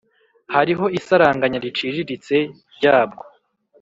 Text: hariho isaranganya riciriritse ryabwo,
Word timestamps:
hariho 0.55 0.85
isaranganya 0.99 1.63
riciriritse 1.65 2.35
ryabwo, 2.75 3.23